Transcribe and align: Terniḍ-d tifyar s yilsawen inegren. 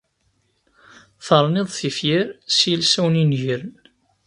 Terniḍ-d 1.25 1.75
tifyar 1.79 2.27
s 2.55 2.57
yilsawen 2.69 3.19
inegren. 3.23 3.69